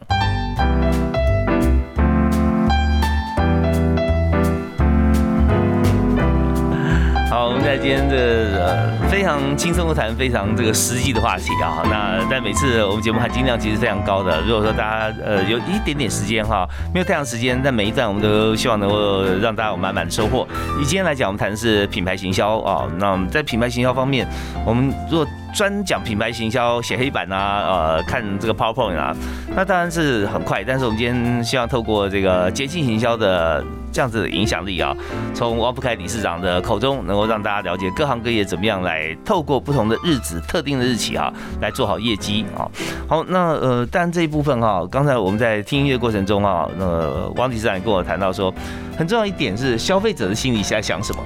[7.71, 11.81] 在今天的非常轻松的谈非常这个实际的话题啊。
[11.85, 14.43] 那但每次我们节目含金量其实非常高的。
[14.43, 20.45] 如果说大家呃有一点点时间哈，没有太长时间，但每一段我们都希望能够让大家有满满的收获。
[20.81, 22.89] 以今天来讲，我们谈的是品牌行销啊。
[22.99, 24.27] 那在品牌行销方面，
[24.67, 29.15] 我们若专讲品牌行销，写黑板啊，呃，看这个 PowerPoint 啊，
[29.55, 30.63] 那当然是很快。
[30.65, 33.65] 但是我们今天希望透过这个节庆行销的。
[33.93, 34.97] 这样子的影响力啊，
[35.35, 42.71] 从王福凯理事长的口中，能够让大家了解各行各业怎么样来透过不同的日子、特定的日期啊，来做好业绩啊。
[43.09, 48.55] 好，那呃，但这一部分哈，刚才我们在听音乐过程中啊，那王理事长跟我谈到说，
[49.01, 51.23] 很重要一点是消费者的心里在想什么。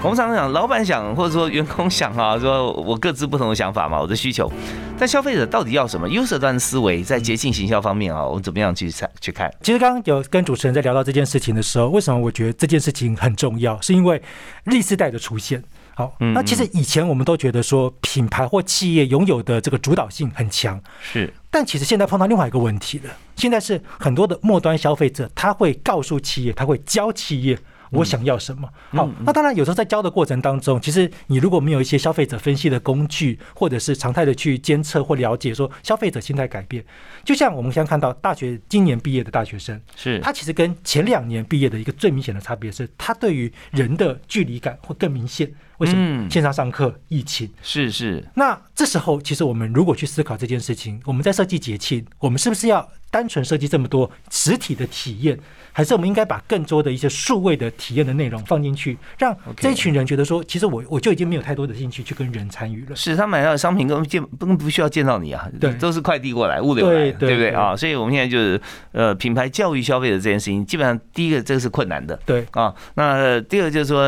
[0.00, 4.48] 我们常常讲，老板想或者说员工想啊，说我各自不同的想法嘛，我的需求。
[4.96, 9.10] 但消费者到底要什么？user 端的思维在捷径行销方面啊，我们怎么样去看？
[9.20, 9.52] 去看？
[9.60, 13.80] 其实刚刚有跟主持人在聊到这件事情的时候，为什么我觉得这件事情很重要？
[13.80, 14.22] 是因为
[14.66, 15.60] 历世代的出现。
[15.96, 21.32] 好，那其实以前我们都觉得说品牌或企业拥有的这个主导性很强，是。
[21.50, 27.58] 但其实现在碰到另外一个问题了，现在是很多的末端消费者他会告诉企业，他会教企业。
[27.90, 28.68] 我想要什么？
[28.90, 36.84] 好，那当然有时候在教的过程当中，其实你如果没有一些消费者分析的工具，或者是常态的去监测或了解，说消费者心态改变，
[37.24, 45.52] 就像我们现在看到大学今年毕业的大学生，是他其实跟前两年毕业的一个最明显的差别是，他对于人的距离感会更明显。
[45.78, 46.30] 为什么？
[46.30, 48.24] 线上上课，疫情是是。
[48.34, 55.38] 那这时候，其实我们如果去思考这件事情，我们在设计节庆，我们是不是要单纯设计这么多实体的体验？
[55.72, 62.96] 还是我们应该把更多的一些数位的体验的内容放进去，让这群人觉得说，其实我我就已经没有太多的兴趣去跟人参与了。
[62.96, 67.74] 是他买到的商品根本见根本不需要见到你啊，对，都是快递过来物流来，对不对啊？
[67.74, 68.60] 所以我们现在就是
[68.92, 72.74] 呃，品牌教育消费者这件事情，基本上第一个这个是困难的，对啊。
[72.94, 74.04] 那第二个就是说，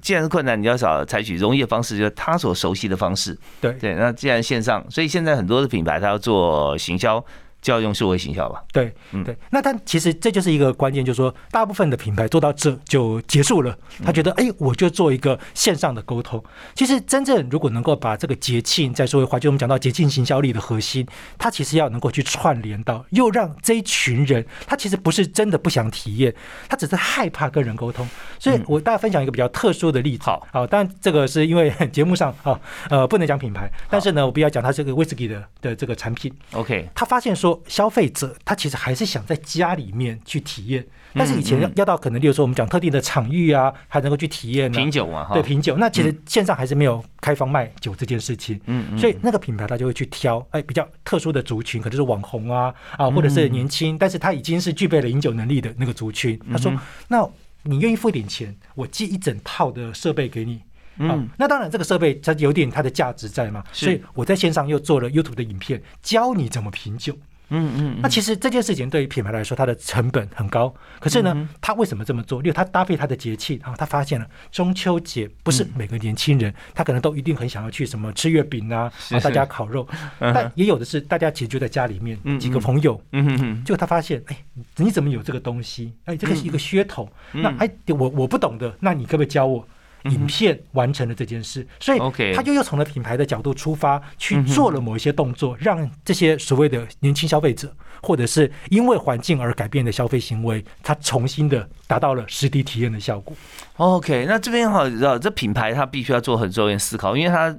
[0.00, 3.36] 既然是困难，你要少采取容易的方式，就是他所熟悉的方式。
[3.60, 7.24] 对对，那既然线上，所以现在很多的品牌它要做行销。
[7.62, 8.62] 就要用数位行销吧。
[8.72, 9.34] 对，嗯，对。
[9.50, 13.74] 那但其实这就是一个关键，就是说，大部分的品牌做到这就结束了。
[14.04, 16.42] 他觉得，哎，我就做一个线上的沟通。
[16.74, 21.06] 其实真正如果能够把这个节庆再说一话，就我们讲到节庆行销力的核心，
[21.38, 26.34] 它其实要能够去串联到，又让这一群人，他其实不是真的不想体验，
[26.68, 28.08] 他只是害怕跟人沟通。
[28.40, 30.24] 所以我大家分享一个比较特殊的例子。
[30.24, 32.58] 好，好，但这个是因为节目上啊，
[32.90, 36.32] 呃，不能讲品牌，但是呢，我必须要讲它这个威士忌的的这个产品。
[36.54, 37.51] OK，他发现说。
[37.66, 45.76] 消费者他其实还是想在家里面去体验，但是以前要要到可能，例如说我们讲特定的场域啊，还能够去体验品酒啊，对品酒。
[45.76, 56.38] 那其实线上还是没有开放卖酒这件事情，嗯，所以那个品牌他就会去挑，哎，比较特殊的族群，可能是网红啊啊，或者是年轻，但是他已经是具备了饮酒能力的那个族群。
[56.50, 56.72] 他说
[57.08, 57.28] ：“那
[57.62, 60.60] 你愿意付一点钱，我寄一整套的设备给你。”
[60.98, 67.16] 嗯，那当然，这个设备它有点它的价值在嘛，所以我在线上又做了 YouTube 的影片，教你怎么品酒。
[67.52, 70.74] 嗯嗯，那其实这件事情对于品牌来说，它的成本很高。
[70.98, 72.40] 可是呢，他为什么这么做？
[72.40, 79.86] 因为他搭配他的节气啊，他发现了中秋节不是每个年轻人他可能都一定很想要去什么吃月饼啊，啊大家烤肉，
[80.18, 84.36] 但也有的是大家其实就在家里面几个朋友，嗯嗯嗯，就他发现，哎，
[84.76, 85.92] 你怎么有这个东西？
[86.04, 87.08] 哎，这个是一个噱头。
[87.32, 89.66] 那哎，我我不懂的，那你可不可以教我？
[90.04, 91.98] 影片完成了这件事，所以
[92.34, 103.34] 他就又从了品牌的角度出发，去做了某一些动作，让这些所谓的年轻消费者，或者是因为环境而改变的消费行为，他重新的达到了实地体验的效果。
[103.76, 107.54] OK，那这边哈，知道这品牌它必须要做很周延思考，因为它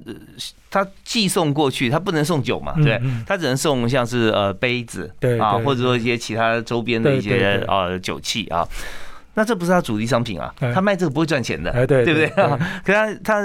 [0.70, 8.68] 它寄送过去，它不能送酒嘛，对，它只能送像是呃杯子，对啊，或者说一些其他周边的一些呃酒器啊。
[9.36, 12.28] 那这不是他主力商品啊，他卖这个不会赚钱的，对对不对？
[12.86, 13.42] 可他他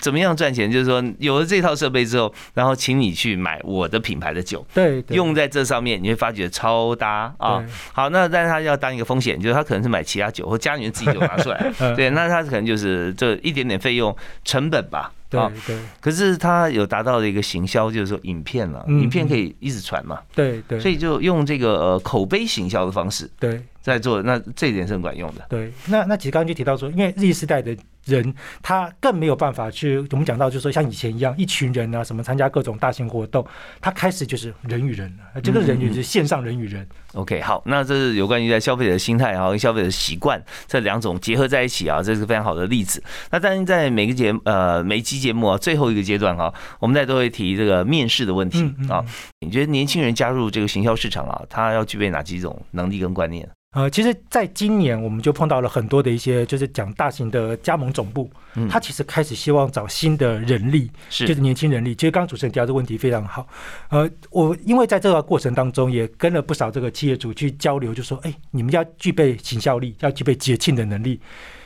[0.00, 0.70] 怎么样赚钱？
[0.70, 7.64] 就是说有了这套设备之后，然后请你去买我的品牌的酒，对，用在这上面，你会发觉超搭啊。
[7.92, 15.12] 好，那但是他要当一个风险，就是他可能是买其他酒或家里面自己酒拿出来， 对，那他可能就是这一点点费用成本吧。
[15.28, 25.44] 对对，可是他有达到的一个行销，就是说影片了，影片可以一直传嘛，对对，所以就用这个呃口碑行销的方式，对，在做，那这一点是很管用的。
[25.50, 27.76] 对，那那其实刚刚就提到说，因为日时代的。
[28.04, 33.46] 人他更没有办法去，我们讲到就是说像以前一样，一群人啊，什么参加各种大型活动，
[33.80, 36.84] 他开始就是人与人了，这个人与是线上人与人。
[37.12, 43.00] OK，好，那这是有关于在消费者心态啊跟消费者习惯这两种结合在一起啊，这是非常好的例子。
[43.30, 49.04] 那当然在每个节呃每期节目啊最后一个阶段哈，我们再都会提这个面试的问题啊。
[49.42, 53.48] 你觉得年轻人加入这个行销市场啊，他要具备哪几种能力跟观念？
[53.72, 58.30] 呃，其实，在今年我们就碰到了很多的一些，就是讲大型的加盟总部，
[58.68, 61.94] 他其实开始希望找新的人力，是就是年轻人力。
[61.94, 63.46] 其实刚刚主持人提到这个问题非常好。
[63.88, 71.18] 呃，我因为在这个过程当中也跟了不少这个企业主去交流，就说，哎，你们要具备行效力，要具备节庆的能力。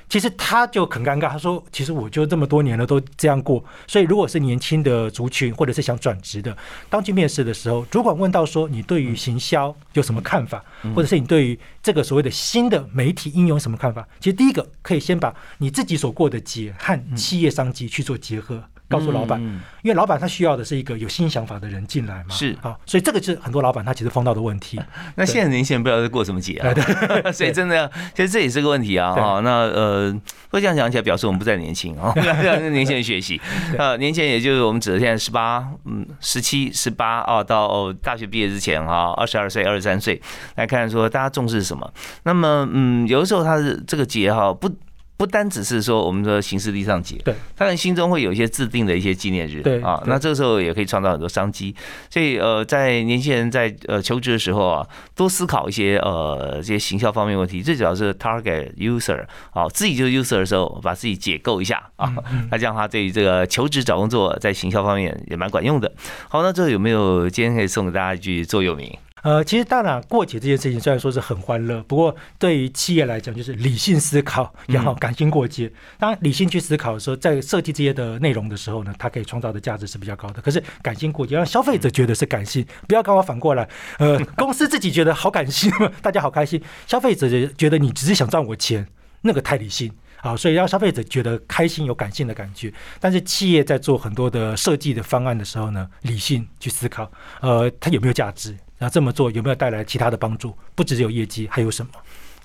[0.09, 3.63] 其实他就很尴尬，他说：“其实我就这么多年了，都这样过。
[3.89, 6.57] 所以，如果是年轻的族群，或者是想转职的，
[6.89, 14.07] 当去面试的时候，主管问到说你对于行销有什么看法，或者是你对于这个所谓的新的媒体应用什么看法？
[14.21, 19.41] 其实第一个可以先把你自己所过的节和企业商机去做结合。”告诉老板，
[19.83, 22.35] 因为老板他需要的是一个有新想法的人进来嘛。
[22.35, 24.81] 是啊，所以这个是很多老板他其实碰到的问题。
[25.17, 26.73] 那现在年轻人不知道在过什么节啊？
[27.33, 29.13] 所以真的，其实这也是个问题啊。
[29.13, 30.21] 哈，那呃，
[30.51, 33.41] 会这样讲起来，表示我们不再年轻啊，跟 年轻人学习。
[33.77, 40.21] 呃，年轻人也就是我们指的现在十八、嗯，十七、十八啊，到大学毕业之前哈，二十二岁、二十三岁
[40.55, 41.93] 来看说大家重视什么。
[42.23, 44.71] 那么嗯，有的时候他是这个节哈不。
[45.17, 51.75] 不单只是说我们的形式力上解，对，他们心中会有一些制定的一些纪念日，对啊，那这个时候也可以创造很多商机。
[52.11, 62.13] 所以呃，在年轻人在呃求职的时候啊，多思考一些呃这些行销方面问题，最主要是 target user 啊，自己就是 user 的时候，把自己解构一下啊，
[62.51, 65.91] 那这样的话对于这个求职找工作在行销方面也蛮管用的。
[66.29, 68.95] 好，那最后有没有今天可以送给大家一句座右铭？
[69.27, 75.69] 呃，其实当然过节这件事情虽然说是很欢乐，不过对于企业来讲，就是理性思考然后，感性过节。
[75.99, 80.41] 当然，理性去思考的时候，在设计这些的内容的时候呢，它可以创造的价值是比较高的。
[80.41, 83.69] 可是感性过节，让消费者觉得是感性，不要刚好反过来。
[83.99, 88.87] 呃，公司自己觉得好感性， 大家好开心，消费者觉得你只是想赚我钱，
[89.23, 89.93] 那个太理性。
[90.19, 92.73] 好，所以让消费者觉得开心、有感性的感觉。
[93.01, 97.11] 但是企业在做很多的设计的方案的时候呢，理性去思考，
[97.41, 98.57] 呃，它有没有价值？
[98.79, 100.57] 那这么做有没有带来其他的帮助？
[100.75, 101.93] 不只有业绩，还有什么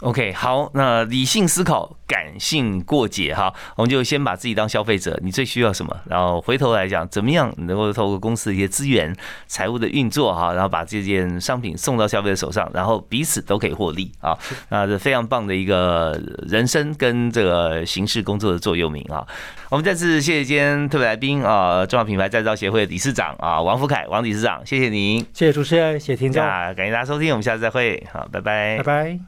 [0.01, 5.95] ？OK，好，那理性思考，感性过节哈，我们就先把自己当消费者，你最需要什么？
[6.05, 9.15] 然后回头来讲，怎么样能够透过公司的一些资源、
[9.47, 14.37] 财务的运作哈，然后把这件商品送到消费者手上，然后彼此都可以获利啊，
[14.69, 19.25] 那是非常棒的一个人生跟这个形式工作的座右铭啊。
[19.69, 29.21] 我们再次谢谢今天特别来宾啊，中华品牌再造协会理事长啊，王福凯王理事长，谢谢您，谢谢主持人，谢谢听众，感谢大家收听，我们下次再会，好，拜拜，拜拜。